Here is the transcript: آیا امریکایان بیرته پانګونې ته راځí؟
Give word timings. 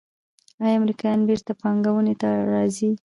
آیا 0.63 0.75
امریکایان 0.79 1.21
بیرته 1.29 1.51
پانګونې 1.61 2.15
ته 2.21 2.29
راځí؟ 2.53 2.89